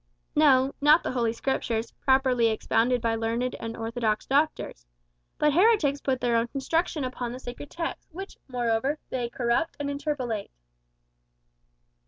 [0.35, 4.87] "No; not the Holy Scriptures, properly expounded by learned and orthodox doctors.
[5.37, 9.91] But heretics put their own construction upon the sacred text, which, moreover, they corrupt and
[9.91, 10.49] interpolate."